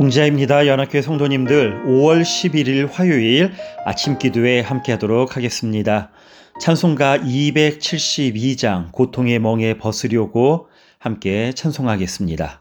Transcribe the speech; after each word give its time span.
봉자입니다. 0.00 0.66
연합교회 0.66 1.02
성도님들 1.02 1.84
5월 1.84 2.22
11일 2.22 2.90
화요일 2.90 3.52
아침 3.84 4.16
기도에 4.16 4.60
함께 4.62 4.92
하도록 4.92 5.36
하겠습니다. 5.36 6.10
찬송가 6.58 7.18
272장 7.18 8.92
고통의 8.92 9.38
멍에 9.40 9.76
벗으려고 9.76 10.68
함께 10.98 11.52
찬송하겠습니다. 11.52 12.59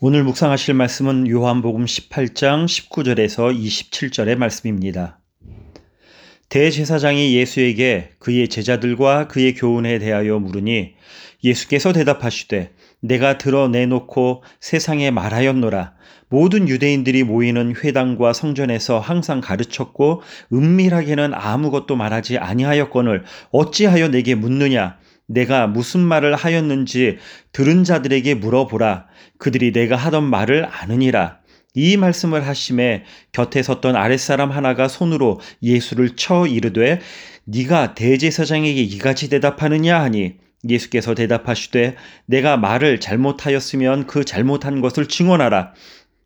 오늘 0.00 0.22
묵상하실 0.22 0.74
말씀은 0.74 1.26
요한복음 1.26 1.84
18장 1.84 2.66
19절에서 2.66 3.52
27절의 3.52 4.36
말씀입니다. 4.36 5.18
대제사장이 6.50 7.34
예수에게 7.34 8.10
그의 8.20 8.46
제자들과 8.46 9.26
그의 9.26 9.56
교훈에 9.56 9.98
대하여 9.98 10.38
물으니 10.38 10.94
예수께서 11.42 11.92
대답하시되 11.92 12.70
내가 13.00 13.38
드러내놓고 13.38 14.44
세상에 14.60 15.10
말하였노라. 15.10 15.94
모든 16.28 16.68
유대인들이 16.68 17.24
모이는 17.24 17.74
회당과 17.74 18.34
성전에서 18.34 19.00
항상 19.00 19.40
가르쳤고 19.40 20.22
은밀하게는 20.52 21.34
아무것도 21.34 21.96
말하지 21.96 22.38
아니하였거늘 22.38 23.24
어찌하여 23.50 24.10
내게 24.10 24.36
묻느냐? 24.36 24.96
내가 25.28 25.66
무슨 25.66 26.00
말을 26.00 26.34
하였는지 26.34 27.18
들은 27.52 27.84
자들에게 27.84 28.34
물어보라. 28.34 29.06
그들이 29.38 29.72
내가 29.72 29.94
하던 29.96 30.24
말을 30.24 30.66
아느니라. 30.68 31.38
이 31.74 31.96
말씀을 31.96 32.46
하심에 32.46 33.04
곁에 33.32 33.62
섰던 33.62 33.94
아랫사람 33.94 34.50
하나가 34.50 34.88
손으로 34.88 35.38
예수를 35.62 36.16
쳐 36.16 36.46
이르되 36.46 37.00
네가 37.44 37.94
대제사장에게 37.94 38.82
이같이 38.82 39.28
대답하느냐 39.28 40.00
하니 40.00 40.38
예수께서 40.68 41.14
대답하시되 41.14 41.94
내가 42.26 42.56
말을 42.56 42.98
잘못하였으면 42.98 44.06
그 44.06 44.24
잘못한 44.24 44.80
것을 44.80 45.06
증언하라. 45.06 45.72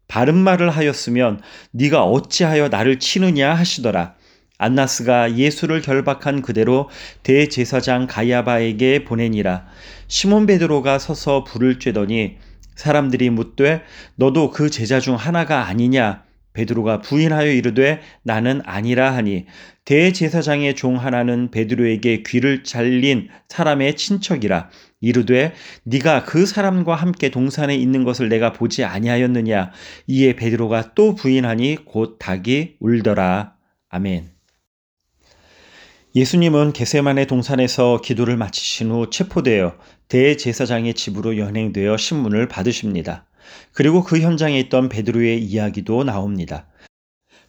바른 0.08 0.36
말을 0.36 0.70
하였으면 0.70 1.40
네가 1.72 2.04
어찌하여 2.04 2.68
나를 2.68 2.98
치느냐 2.98 3.54
하시더라. 3.54 4.14
안나스가 4.62 5.36
예수를 5.36 5.82
결박한 5.82 6.40
그대로 6.40 6.88
대제사장 7.24 8.06
가야바에게 8.06 9.04
보내니라. 9.04 9.66
시몬 10.06 10.46
베드로가 10.46 10.98
서서 10.98 11.44
불을 11.44 11.78
쬐더니 11.78 12.36
사람들이 12.76 13.30
묻되 13.30 13.82
너도 14.16 14.50
그 14.50 14.70
제자 14.70 15.00
중 15.00 15.16
하나가 15.16 15.66
아니냐? 15.66 16.22
베드로가 16.52 17.00
부인하여 17.00 17.50
이르되 17.50 18.00
나는 18.22 18.60
아니라 18.64 19.14
하니 19.14 19.46
대제사장의 19.84 20.76
종 20.76 20.98
하나는 20.98 21.50
베드로에게 21.50 22.22
귀를 22.26 22.62
잘린 22.62 23.28
사람의 23.48 23.96
친척이라 23.96 24.68
이르되 25.00 25.54
네가 25.84 26.24
그 26.24 26.44
사람과 26.46 26.94
함께 26.94 27.30
동산에 27.30 27.74
있는 27.74 28.04
것을 28.04 28.28
내가 28.28 28.52
보지 28.52 28.84
아니하였느냐 28.84 29.72
이에 30.06 30.36
베드로가 30.36 30.94
또 30.94 31.14
부인하니 31.14 31.78
곧 31.86 32.18
닭이 32.18 32.76
울더라 32.80 33.54
아멘. 33.88 34.31
예수님은 36.14 36.74
게세만의 36.74 37.26
동산에서 37.26 38.02
기도를 38.04 38.36
마치신 38.36 38.90
후 38.90 39.08
체포되어 39.08 39.78
대제사장의 40.08 40.92
집으로 40.92 41.38
연행되어 41.38 41.96
신문을 41.96 42.48
받으십니다. 42.48 43.24
그리고 43.72 44.04
그 44.04 44.20
현장에 44.20 44.58
있던 44.60 44.90
베드로의 44.90 45.42
이야기도 45.42 46.04
나옵니다. 46.04 46.66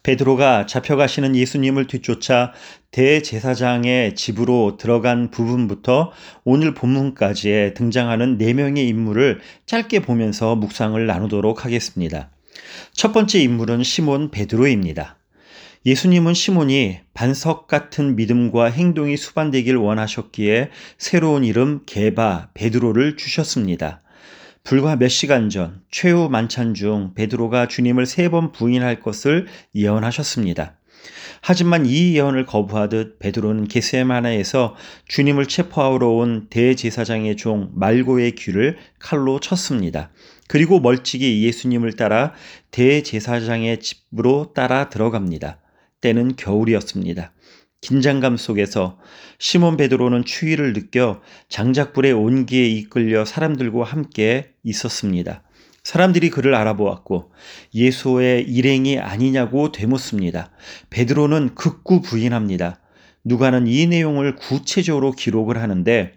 베드로가 0.03 0.65
잡혀가시는 0.65 1.35
예수님을 1.35 1.87
뒤쫓아 1.87 2.53
대제사장의 2.91 4.15
집으로 4.15 4.77
들어간 4.77 5.29
부분부터 5.29 6.11
오늘 6.45 6.73
본문까지에 6.73 7.73
등장하는 7.73 8.37
네 8.37 8.53
명의 8.53 8.87
인물을 8.87 9.41
짧게 9.65 9.99
보면서 9.99 10.55
묵상을 10.55 11.05
나누도록 11.05 11.65
하겠습니다. 11.65 12.29
첫 12.93 13.11
번째 13.11 13.39
인물은 13.39 13.83
시몬 13.83 14.31
베드로입니다. 14.31 15.17
예수님은 15.85 16.33
시몬이 16.33 16.99
반석 17.13 17.67
같은 17.67 18.15
믿음과 18.15 18.65
행동이 18.71 19.17
수반되길 19.17 19.75
원하셨기에 19.75 20.69
새로운 20.97 21.43
이름 21.43 21.81
게바 21.85 22.51
베드로를 22.53 23.17
주셨습니다. 23.17 24.01
불과 24.63 24.95
몇 24.95 25.09
시간 25.09 25.49
전 25.49 25.81
최후 25.91 26.29
만찬 26.29 26.73
중 26.73 27.13
베드로가 27.15 27.67
주님을 27.67 28.05
세 28.05 28.29
번 28.29 28.53
부인할 28.53 29.01
것을 29.01 29.47
예언하셨습니다. 29.75 30.77
하지만 31.41 31.85
이 31.85 32.15
예언을 32.15 32.45
거부하듯 32.45 33.19
베드로는 33.19 33.67
게세마나에서 33.67 34.77
주님을 35.09 35.47
체포하러 35.47 36.07
온 36.11 36.47
대제사장의 36.49 37.35
종 37.35 37.71
말고의 37.73 38.35
귀를 38.35 38.77
칼로 38.99 39.41
쳤습니다. 39.41 40.11
그리고 40.47 40.79
멀찍이 40.79 41.43
예수님을 41.43 41.97
따라 41.97 42.31
대제사장의 42.71 43.81
집으로 43.81 44.53
따라 44.55 44.89
들어갑니다. 44.89 45.59
때는 46.03 46.35
겨울이었습니다. 46.35 47.31
긴장감 47.79 48.37
속에서 48.37 48.99
시몬 49.39 49.77
베드로는 49.77 50.25
추위를 50.25 50.73
느껴 50.73 51.21
장작불의 51.49 52.11
온기에 52.11 52.65
이끌려 52.65 53.25
사람들과 53.25 53.83
함께 53.85 54.53
있었습니다. 54.63 55.43
사람들이 55.83 56.29
그를 56.29 56.55
알아보았고 56.55 57.31
예수의 57.73 58.43
일행이 58.43 58.99
아니냐고 58.99 59.71
되묻습니다. 59.71 60.51
베드로는 60.89 61.55
극구 61.55 62.01
부인합니다. 62.01 62.79
누가는 63.25 63.67
이 63.67 63.87
내용을 63.87 64.35
구체적으로 64.35 65.11
기록을 65.11 65.61
하는데 65.61 66.13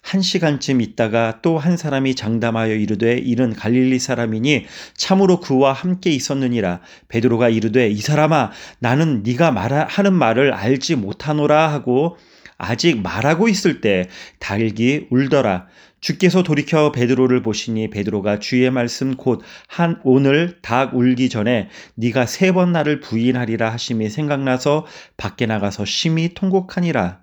한 0.00 0.22
시간쯤 0.22 0.80
있다가 0.80 1.40
또 1.42 1.58
한 1.58 1.76
사람이 1.76 2.14
장담하여 2.14 2.74
이르되 2.74 3.18
이는 3.18 3.52
갈릴리 3.52 3.98
사람이니 3.98 4.66
참으로 4.96 5.40
그와 5.40 5.72
함께 5.72 6.10
있었느니라. 6.10 6.80
베드로가 7.08 7.48
이르되 7.48 7.88
이 7.88 7.96
사람아 7.96 8.52
나는 8.78 9.22
네가 9.22 9.50
말하는 9.50 10.12
말을 10.12 10.52
알지 10.52 10.96
못하노라 10.96 11.72
하고 11.72 12.16
아직 12.56 13.02
말하고 13.02 13.48
있을 13.48 13.80
때 13.80 14.08
닭이 14.38 15.08
울더라 15.10 15.66
주께서 16.06 16.44
돌이켜 16.44 16.92
베드로를 16.92 17.42
보시니 17.42 17.90
베드로가 17.90 18.38
주의 18.38 18.70
말씀 18.70 19.16
곧 19.16 19.40
한 19.66 20.00
오늘 20.04 20.58
닭 20.62 20.94
울기 20.94 21.28
전에 21.28 21.68
네가 21.96 22.26
세 22.26 22.52
번 22.52 22.70
나를 22.70 23.00
부인하리라 23.00 23.72
하심이 23.72 24.08
생각나서 24.08 24.86
밖에 25.16 25.46
나가서 25.46 25.84
심히 25.84 26.32
통곡하니라 26.32 27.22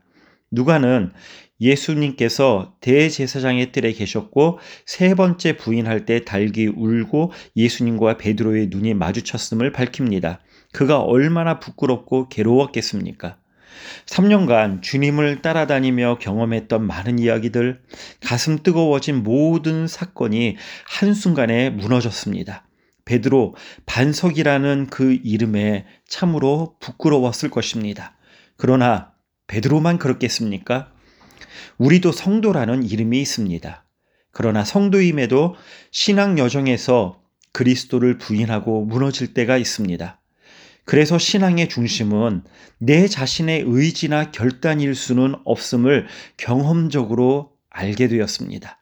누가는 0.51 1.13
예수님께서 1.62 2.74
대제사장의 2.81 3.71
뜰에 3.71 3.94
계셨고 3.94 4.59
세 4.85 5.16
번째 5.16 5.56
부인할 5.56 6.06
때 6.06 6.25
달기 6.25 6.68
울고 6.68 7.31
예수님과 7.56 8.18
베드로의 8.18 8.68
눈이 8.68 8.95
마주쳤음을 8.95 9.71
밝힙니다. 9.71 10.42
그가 10.73 10.99
얼마나 10.99 11.57
부끄럽고 11.59 12.28
괴로웠겠습니까? 12.28 13.37
3년간 14.06 14.81
주님을 14.81 15.42
따라다니며 15.42 16.18
경험했던 16.19 16.85
많은 16.85 17.19
이야기들, 17.19 17.81
가슴 18.21 18.63
뜨거워진 18.63 19.23
모든 19.23 19.87
사건이 19.87 20.57
한순간에 20.85 21.69
무너졌습니다. 21.69 22.68
베드로 23.06 23.56
반석이라는 23.85 24.87
그 24.89 25.18
이름에 25.23 25.85
참으로 26.07 26.75
부끄러웠을 26.80 27.49
것입니다. 27.49 28.15
그러나 28.57 29.11
베드로만 29.47 29.97
그렇겠습니까? 29.99 30.92
우리도 31.77 32.11
성도라는 32.11 32.83
이름이 32.83 33.19
있습니다. 33.21 33.85
그러나 34.31 34.63
성도임에도 34.63 35.56
신앙 35.92 36.39
여정에서 36.39 37.21
그리스도를 37.51 38.18
부인하고 38.18 38.85
무너질 38.85 39.33
때가 39.33 39.57
있습니다. 39.57 40.19
그래서 40.85 41.18
신앙의 41.18 41.69
중심은 41.69 42.44
내 42.78 43.07
자신의 43.07 43.63
의지나 43.66 44.31
결단일 44.31 44.95
수는 44.95 45.35
없음을 45.45 46.07
경험적으로 46.37 47.52
알게 47.69 48.07
되었습니다. 48.07 48.80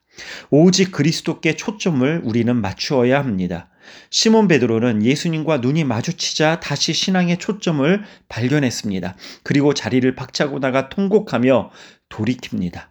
오직 0.50 0.91
그리스도께 0.91 1.55
초점을 1.55 2.22
우리는 2.24 2.55
맞추어야 2.55 3.20
합니다. 3.20 3.70
시몬 4.10 4.48
베드로는 4.48 5.03
예수님과 5.03 5.58
눈이 5.58 5.84
마주치자 5.84 6.60
다시 6.60 6.93
신앙의 6.93 7.38
초점을 7.38 8.03
발견했습니다. 8.29 9.15
그리고 9.43 9.74
자리를 9.74 10.15
박차고 10.15 10.60
나가 10.60 10.89
통곡하며 10.89 11.72
돌이킵니다. 12.10 12.88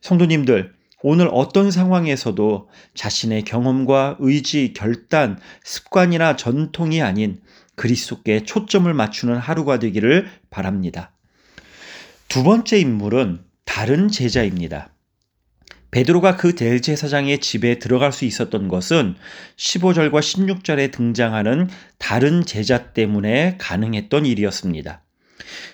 성도님들, 0.00 0.72
오늘 1.02 1.28
어떤 1.32 1.70
상황에서도 1.70 2.68
자신의 2.94 3.44
경험과 3.44 4.16
의지, 4.20 4.72
결단, 4.74 5.38
습관이나 5.64 6.36
전통이 6.36 7.02
아닌 7.02 7.40
그리스도께 7.78 8.44
초점을 8.44 8.92
맞추는 8.92 9.38
하루가 9.38 9.78
되기를 9.78 10.28
바랍니다. 10.50 11.12
두 12.28 12.42
번째 12.42 12.78
인물은 12.78 13.40
다른 13.64 14.08
제자입니다. 14.08 14.90
베드로가 15.90 16.36
그 16.36 16.54
대제사장의 16.54 17.40
집에 17.40 17.78
들어갈 17.78 18.12
수 18.12 18.26
있었던 18.26 18.68
것은 18.68 19.14
15절과 19.56 20.20
16절에 20.20 20.92
등장하는 20.92 21.70
다른 21.96 22.44
제자 22.44 22.92
때문에 22.92 23.56
가능했던 23.58 24.26
일이었습니다. 24.26 25.02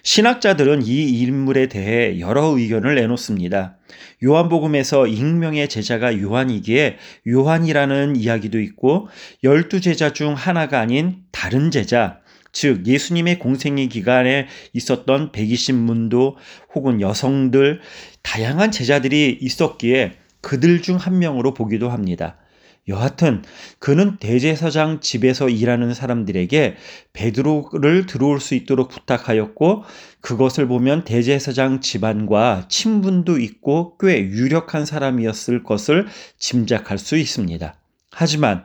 신학자들은 0.03 0.83
이 0.87 1.21
인물에 1.21 1.69
대해 1.69 2.19
여러 2.21 2.47
의견을 2.47 2.95
내놓습니다. 2.97 3.77
요한복음에서 4.23 5.07
익명의 5.07 5.69
제자가 5.69 6.21
요한이기에 6.21 6.99
요한이라는 7.29 8.17
이야기도 8.17 8.61
있고 8.61 9.09
열두 9.43 9.81
제자 9.81 10.13
중 10.13 10.35
하나가 10.35 10.81
아닌 10.81 11.23
다른 11.31 11.71
제자, 11.71 12.21
즉 12.53 12.87
예수님의 12.87 13.39
공생의 13.39 13.89
기간에 13.89 14.47
있었던 14.73 15.33
120문도 15.33 16.37
혹은 16.75 17.01
여성들 17.01 17.81
다양한 18.23 18.71
제자들이 18.71 19.39
있었기에 19.41 20.13
그들 20.41 20.83
중 20.83 20.97
한 20.97 21.19
명으로 21.19 21.55
보기도 21.55 21.91
합니다. 21.91 22.37
여하튼 22.87 23.43
그는 23.79 24.19
대제사장 24.19 25.01
집에서 25.01 25.49
일하는 25.49 25.95
사람들에게 25.95 26.77
베드로를 27.15 28.07
들어올 28.07 28.41
수 28.41 28.55
있도록 28.55 28.91
부탁하였고 28.91 29.85
그것을 30.21 30.69
보면 30.69 31.05
대제사장 31.05 31.81
집안과 31.81 32.67
친분도 32.69 33.39
있고 33.39 33.97
꽤 33.99 34.21
유력한 34.21 34.85
사람이었을 34.85 35.63
것을 35.63 36.07
짐작할 36.39 36.99
수 36.99 37.17
있습니다. 37.17 37.75
하지만 38.11 38.65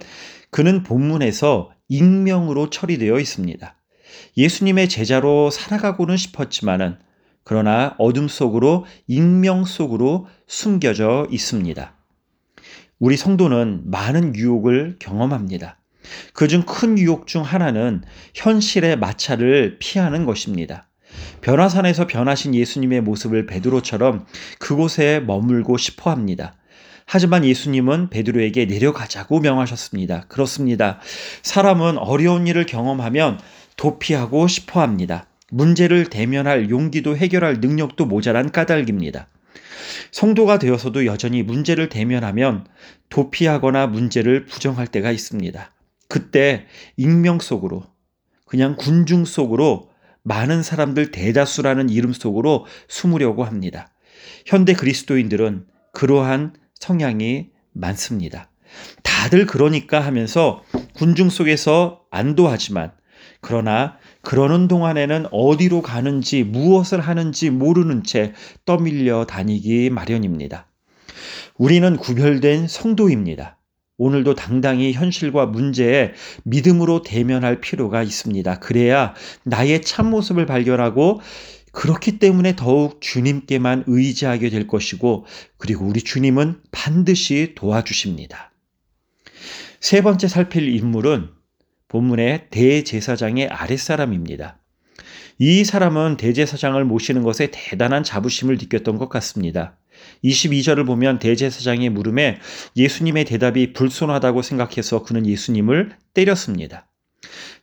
그는 0.51 0.83
본문에서 0.83 1.71
익명으로 1.87 2.69
처리되어 2.69 3.19
있습니다. 3.19 3.75
예수님의 4.37 4.89
제자로 4.89 5.49
살아가고는 5.49 6.17
싶었지만은 6.17 6.97
그러나 7.43 7.95
어둠 7.97 8.27
속으로 8.27 8.85
익명 9.07 9.65
속으로 9.65 10.27
숨겨져 10.47 11.27
있습니다. 11.31 11.98
우리 12.99 13.15
성도는 13.15 13.83
많은 13.85 14.35
유혹을 14.35 14.97
경험합니다. 14.99 15.77
그중 16.33 16.63
큰 16.63 16.97
유혹 16.97 17.27
중 17.27 17.43
하나는 17.43 18.03
현실의 18.33 18.97
마찰을 18.97 19.77
피하는 19.79 20.25
것입니다. 20.25 20.87
변화산에서 21.39 22.07
변하신 22.07 22.53
예수님의 22.53 23.01
모습을 23.01 23.45
베드로처럼 23.45 24.25
그곳에 24.59 25.21
머물고 25.21 25.77
싶어 25.77 26.11
합니다. 26.11 26.55
하지만 27.05 27.45
예수님은 27.45 28.09
베드로에게 28.09 28.65
내려가자고 28.65 29.39
명하셨습니다. 29.39 30.25
그렇습니다. 30.27 30.99
사람은 31.41 31.97
어려운 31.97 32.47
일을 32.47 32.65
경험하면 32.65 33.39
도피하고 33.77 34.47
싶어 34.47 34.81
합니다. 34.81 35.25
문제를 35.51 36.07
대면할 36.07 36.69
용기도 36.69 37.15
해결할 37.15 37.61
능력도 37.61 38.05
모자란 38.05 38.51
까닭입니다. 38.51 39.27
성도가 40.11 40.59
되어서도 40.59 41.05
여전히 41.05 41.43
문제를 41.43 41.89
대면하면 41.89 42.65
도피하거나 43.09 43.87
문제를 43.87 44.45
부정할 44.45 44.87
때가 44.87 45.11
있습니다. 45.11 45.73
그때 46.07 46.65
익명 46.97 47.39
속으로, 47.39 47.85
그냥 48.45 48.75
군중 48.75 49.25
속으로 49.25 49.89
많은 50.23 50.63
사람들 50.63 51.11
대다수라는 51.11 51.89
이름 51.89 52.13
속으로 52.13 52.65
숨으려고 52.87 53.43
합니다. 53.43 53.93
현대 54.45 54.73
그리스도인들은 54.73 55.65
그러한 55.93 56.53
성향이 56.79 57.49
많습니다. 57.73 58.51
다들 59.03 59.45
그러니까 59.45 59.99
하면서 59.99 60.63
군중 60.93 61.29
속에서 61.29 62.03
안도하지만 62.11 62.91
그러나 63.41 63.97
그러는 64.21 64.67
동안에는 64.67 65.27
어디로 65.31 65.81
가는지 65.81 66.43
무엇을 66.43 66.99
하는지 66.99 67.49
모르는 67.49 68.03
채 68.03 68.33
떠밀려 68.65 69.25
다니기 69.25 69.89
마련입니다. 69.89 70.67
우리는 71.57 71.97
구별된 71.97 72.67
성도입니다. 72.67 73.57
오늘도 73.97 74.35
당당히 74.35 74.93
현실과 74.93 75.45
문제에 75.45 76.13
믿음으로 76.43 77.01
대면할 77.01 77.59
필요가 77.59 78.01
있습니다. 78.01 78.59
그래야 78.59 79.13
나의 79.43 79.81
참모습을 79.81 80.45
발견하고 80.45 81.19
그렇기 81.71 82.17
때문에 82.17 82.55
더욱 82.55 83.01
주님께만 83.01 83.83
의지하게 83.87 84.49
될 84.49 84.67
것이고, 84.67 85.25
그리고 85.57 85.85
우리 85.85 86.01
주님은 86.01 86.61
반드시 86.71 87.53
도와주십니다. 87.55 88.51
세 89.79 90.01
번째 90.01 90.27
살필 90.27 90.75
인물은 90.75 91.29
본문의 91.89 92.47
대제사장의 92.51 93.47
아랫사람입니다. 93.47 94.57
이 95.39 95.63
사람은 95.63 96.17
대제사장을 96.17 96.83
모시는 96.85 97.23
것에 97.23 97.49
대단한 97.51 98.03
자부심을 98.03 98.57
느꼈던 98.57 98.97
것 98.97 99.09
같습니다. 99.09 99.77
22절을 100.23 100.85
보면 100.85 101.19
대제사장의 101.19 101.89
물음에 101.89 102.39
예수님의 102.75 103.25
대답이 103.25 103.73
불손하다고 103.73 104.41
생각해서 104.43 105.03
그는 105.03 105.25
예수님을 105.25 105.91
때렸습니다. 106.13 106.87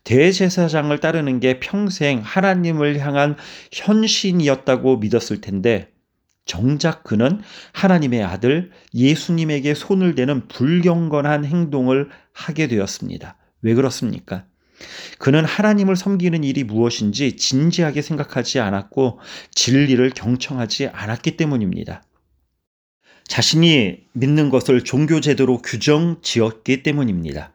대제사장을 0.04 0.98
따르는 0.98 1.40
게 1.40 1.60
평생 1.60 2.20
하나님을 2.22 2.98
향한 2.98 3.36
현신이었다고 3.72 4.98
믿었을 4.98 5.40
텐데 5.40 5.88
정작 6.44 7.04
그는 7.04 7.40
하나님의 7.72 8.22
아들 8.22 8.70
예수님에게 8.94 9.74
손을 9.74 10.14
대는 10.14 10.48
불경건한 10.48 11.44
행동을 11.44 12.08
하게 12.32 12.68
되었습니다. 12.68 13.36
왜 13.66 13.74
그렇습니까? 13.74 14.44
그는 15.18 15.44
하나님을 15.44 15.96
섬기는 15.96 16.44
일이 16.44 16.62
무엇인지 16.62 17.36
진지하게 17.36 18.00
생각하지 18.00 18.60
않았고 18.60 19.18
진리를 19.52 20.08
경청하지 20.10 20.86
않았기 20.92 21.36
때문입니다. 21.36 22.04
자신이 23.26 24.04
믿는 24.12 24.50
것을 24.50 24.84
종교제도로 24.84 25.62
규정 25.62 26.20
지었기 26.22 26.84
때문입니다. 26.84 27.54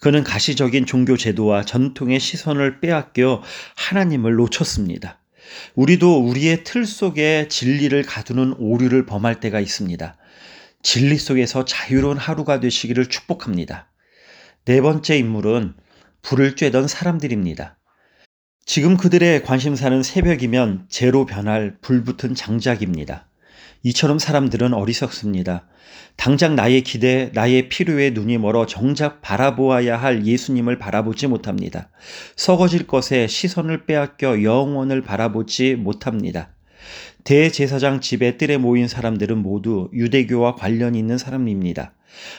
그는 0.00 0.24
가시적인 0.24 0.86
종교제도와 0.86 1.64
전통의 1.64 2.18
시선을 2.18 2.80
빼앗겨 2.80 3.44
하나님을 3.76 4.34
놓쳤습니다. 4.34 5.20
우리도 5.76 6.26
우리의 6.26 6.64
틀 6.64 6.84
속에 6.84 7.46
진리를 7.48 8.02
가두는 8.02 8.54
오류를 8.58 9.06
범할 9.06 9.38
때가 9.38 9.60
있습니다. 9.60 10.16
진리 10.82 11.16
속에서 11.16 11.64
자유로운 11.64 12.16
하루가 12.16 12.58
되시기를 12.58 13.06
축복합니다. 13.06 13.88
네 14.66 14.80
번째 14.80 15.18
인물은 15.18 15.74
불을 16.22 16.54
쬐던 16.54 16.88
사람들입니다. 16.88 17.76
지금 18.64 18.96
그들의 18.96 19.42
관심사는 19.42 20.02
새벽이면 20.02 20.86
재로 20.88 21.26
변할 21.26 21.76
불붙은 21.82 22.34
장작입니다. 22.34 23.28
이처럼 23.82 24.18
사람들은 24.18 24.72
어리석습니다. 24.72 25.68
당장 26.16 26.54
나의 26.54 26.80
기대, 26.80 27.30
나의 27.34 27.68
필요에 27.68 28.12
눈이 28.12 28.38
멀어 28.38 28.64
정작 28.64 29.20
바라보아야 29.20 29.98
할 30.00 30.24
예수님을 30.24 30.78
바라보지 30.78 31.26
못합니다. 31.26 31.90
썩어질 32.34 32.86
것에 32.86 33.26
시선을 33.26 33.84
빼앗겨 33.84 34.42
영원을 34.42 35.02
바라보지 35.02 35.74
못합니다. 35.74 36.53
대제사장 37.24 38.00
집에 38.00 38.36
뜰에 38.36 38.56
모인 38.56 38.88
사람들은 38.88 39.38
모두 39.38 39.88
유대교와 39.92 40.56
관련이 40.56 40.98
있는 40.98 41.18
사람입니다. 41.18 41.94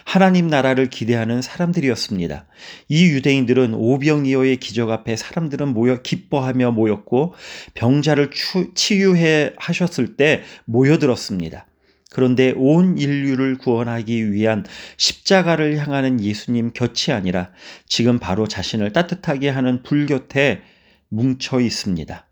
하나님 0.06 0.48
나라를 0.48 0.90
기대하는 0.90 1.42
사람들이었습니다. 1.42 2.46
이 2.88 3.06
유대인들은 3.08 3.74
오병이어의 3.74 4.58
기적 4.58 4.90
앞에 4.90 5.16
사람들은 5.16 5.70
모여 5.70 6.02
기뻐하며 6.02 6.72
모였고 6.72 7.34
병자를 7.74 8.30
치유해 8.74 9.54
하셨을 9.58 10.16
때 10.16 10.44
모여들었습니다. 10.66 11.66
그런데 12.12 12.54
온 12.56 12.98
인류를 12.98 13.58
구원하기 13.58 14.32
위한 14.32 14.66
십자가를 14.96 15.78
향하는 15.78 16.22
예수님 16.22 16.72
곁이 16.72 17.12
아니라 17.12 17.50
지금 17.88 18.20
바로 18.20 18.48
자신을 18.48 18.94
따뜻하게 18.94 19.50
하는 19.50 19.84
불 19.84 20.06
곁에 20.06 20.62
뭉쳐 21.10 21.60
있습니다. 21.60 22.26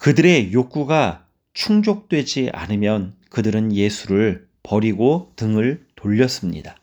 그들의 0.00 0.54
욕구가 0.54 1.26
충족되지 1.52 2.48
않으면 2.54 3.16
그들은 3.28 3.74
예수를 3.74 4.48
버리고 4.62 5.32
등을 5.36 5.84
돌렸습니다. 5.94 6.76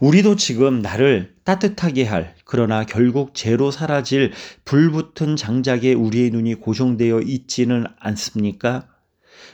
우리도 0.00 0.36
지금 0.36 0.80
나를 0.80 1.34
따뜻하게 1.44 2.04
할, 2.04 2.34
그러나 2.46 2.86
결국 2.86 3.34
죄로 3.34 3.70
사라질 3.70 4.32
불붙은 4.64 5.36
장작에 5.36 5.92
우리의 5.92 6.30
눈이 6.30 6.54
고정되어 6.54 7.20
있지는 7.20 7.84
않습니까? 7.98 8.88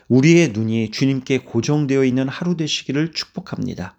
우리의 0.06 0.50
눈이 0.50 0.92
주님께 0.92 1.38
고정되어 1.38 2.04
있는 2.04 2.28
하루 2.28 2.56
되시기를 2.56 3.12
축복합니다. 3.12 3.98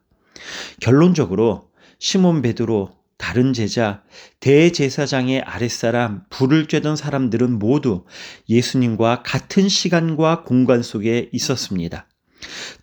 결론적으로 0.80 1.70
시몬 2.00 2.42
베드로, 2.42 2.96
다른 3.18 3.54
제자, 3.54 4.04
대제사장의 4.42 5.42
아랫사람, 5.42 6.24
불을 6.30 6.68
쬐던 6.68 6.96
사람들은 6.96 7.58
모두 7.60 8.06
예수님과 8.50 9.24
같은 9.24 9.70
시간과 9.70 10.44
공간 10.44 10.84
속에 10.84 11.30
있었습니다. 11.32 12.08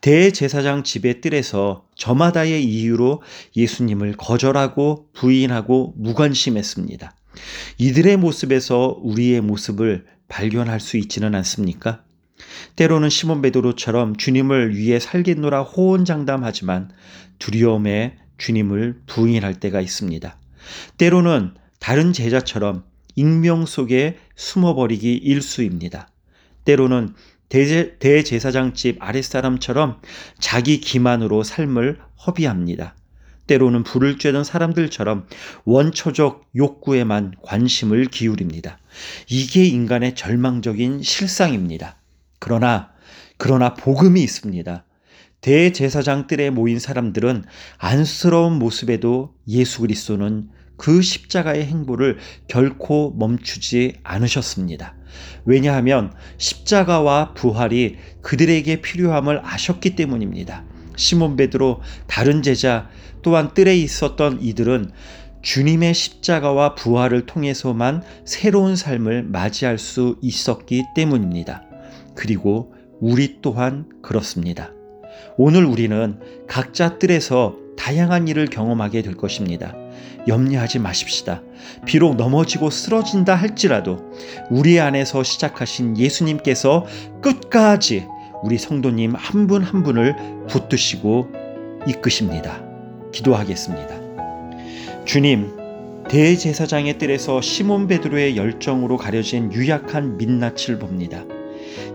대제사장 0.01 0.83
집의 0.83 1.21
뜰에서 1.21 1.87
저마다의 1.97 2.65
이유로 2.65 3.23
예수님을 3.55 4.17
거절하고 4.17 5.09
부인하고 5.13 5.95
무관심했습니다. 5.97 7.15
이들의 7.79 8.17
모습에서 8.17 8.99
우리의 9.03 9.41
모습을 9.43 10.07
발견할 10.29 10.81
수 10.81 10.97
있지는 10.97 11.35
않습니까? 11.37 12.05
때로는 12.77 13.11
시몬 13.11 13.43
베드로처럼 13.43 14.17
주님을 14.17 14.77
위해 14.77 14.99
살겠노라 14.99 15.63
호언장담하지만 15.63 16.91
두려움에 17.39 18.17
주님을 18.39 19.03
부인할 19.07 19.61
때가 19.61 19.81
있습니다. 19.81 20.37
때로는 20.99 21.55
다른 21.79 22.13
제자처럼 22.13 22.85
익명 23.15 23.67
속에 23.67 24.19
숨어버리기 24.37 25.15
일수입니다. 25.15 26.09
때로는 26.65 27.15
대제, 27.49 27.97
대제사장 27.99 28.73
집 28.73 28.97
아랫사람처럼 29.01 30.01
자기 30.39 30.81
기만으로 30.81 31.43
삶을 31.43 31.99
허비합니다. 32.27 32.95
때로는 33.47 33.83
불을 33.83 34.17
쬐던 34.17 34.45
사람들처럼 34.45 35.27
원초적 35.65 36.49
욕구에만 36.57 37.35
관심을 37.43 38.07
기울입니다. 38.07 38.79
이게 39.29 39.65
인간의 39.65 40.15
절망적인 40.15 41.03
실상입니다. 41.03 41.97
그러나, 42.39 42.91
그러나 43.37 43.75
복음이 43.75 44.23
있습니다. 44.23 44.85
대제사장 45.43 46.29
뜰에 46.29 46.51
모인 46.51 46.79
사람들은 46.79 47.45
안쓰러운 47.77 48.61
모습에도 48.61 49.35
예수 49.49 49.81
그리스도는 49.81 50.49
그 50.77 51.03
십자가의 51.03 51.67
행보를 51.67 52.19
결코 52.47 53.13
멈추지 53.19 53.97
않으셨습니다. 54.05 54.95
왜냐하면 55.45 56.13
십자가와 56.39 57.35
부활이 57.35 57.97
그들에게 58.23 58.81
필요함을 58.81 59.41
아셨기 59.45 59.97
때문입니다. 59.97 60.65
시몬 60.97 61.37
베드로 61.37 61.81
다른 62.07 62.43
제자 62.43 62.89
또한 63.23 63.53
뜰에 63.53 63.77
있었던 63.77 64.41
이들은 64.43 64.93
주님의 65.43 65.93
십자가와 65.93 66.77
부활을 66.77 67.27
통해서만 67.27 68.03
새로운 68.25 68.77
삶을 68.77 69.25
맞이할 69.25 69.77
수 69.79 70.19
있었기 70.23 70.85
때문입니다. 70.95 71.65
그리고 72.15 72.75
우리 73.01 73.41
또한 73.43 73.89
그렇습니다. 74.03 74.71
오늘 75.37 75.65
우리는 75.65 76.19
각자 76.47 76.99
뜰에서 76.99 77.57
다양한 77.77 78.29
일을 78.29 78.47
경험하게 78.47 79.03
될 79.03 79.17
것입니다. 79.17 79.75
염려하지 80.29 80.79
마십시다. 80.79 81.43
비록 81.85 82.17
넘어지고 82.17 82.71
쓰러진다 82.71 83.35
할지라도 83.35 84.13
우리 84.51 84.79
안에서 84.79 85.23
시작하신 85.23 85.97
예수님께서 85.99 86.87
끝까지 87.21 88.07
우리 88.43 88.59
성도님 88.59 89.15
한 89.15 89.47
분한 89.47 89.83
분을 89.83 90.15
붙드시고 90.49 91.29
이끄십니다. 91.89 92.63
기도하겠습니다. 93.13 94.01
주님, 95.05 95.57
대제사장의 96.09 96.99
뜰에서 96.99 97.41
시몬 97.41 97.87
베드로의 97.87 98.37
열정으로 98.37 98.97
가려진 98.97 99.53
유약한 99.53 100.19
민낯을 100.19 100.79
봅니다. 100.79 101.25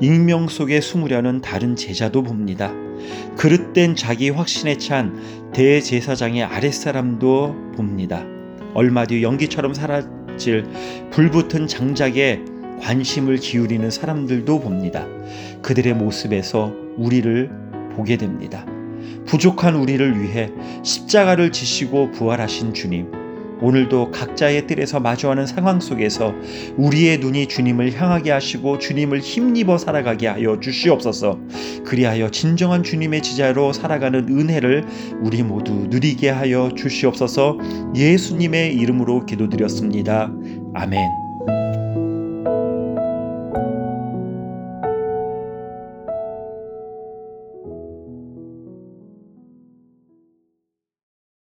익명 0.01 0.48
속에 0.48 0.82
숨으려는 0.82 1.41
다른 1.41 1.75
제자도 1.75 2.24
봅니다. 2.24 2.74
그릇된 3.37 3.95
자기 3.95 4.29
확신에 4.29 4.77
찬 4.77 5.51
대제사장의 5.53 6.43
아랫사람도 6.43 7.73
봅니다. 7.75 8.25
얼마 8.73 9.05
뒤 9.05 9.23
연기처럼 9.23 9.73
사라질 9.73 10.65
불붙은 11.11 11.67
장작에 11.67 12.41
관심을 12.81 13.37
기울이는 13.37 13.89
사람들도 13.89 14.59
봅니다. 14.59 15.05
그들의 15.61 15.93
모습에서 15.95 16.73
우리를 16.97 17.49
보게 17.95 18.17
됩니다. 18.17 18.65
부족한 19.25 19.75
우리를 19.75 20.21
위해 20.21 20.51
십자가를 20.83 21.51
지시고 21.51 22.11
부활하신 22.11 22.73
주님. 22.73 23.26
오늘도 23.61 24.11
각자의 24.11 24.67
뜰에서 24.67 24.99
마주하는 24.99 25.45
상황 25.45 25.79
속에서 25.79 26.33
우리의 26.77 27.19
눈이 27.19 27.47
주님을 27.47 27.93
향하게 27.99 28.31
하시고 28.31 28.77
주님을 28.79 29.19
힘입어 29.19 29.77
살아가게 29.77 30.27
하여 30.27 30.59
주시옵소서. 30.59 31.39
그리하여 31.85 32.29
진정한 32.29 32.83
주님의 32.83 33.21
지자로 33.21 33.73
살아가는 33.73 34.27
은혜를 34.29 34.85
우리 35.21 35.43
모두 35.43 35.73
누리게 35.89 36.29
하여 36.29 36.71
주시옵소서. 36.75 37.57
예수님의 37.95 38.75
이름으로 38.75 39.25
기도드렸습니다. 39.25 40.31
아멘. 40.73 41.26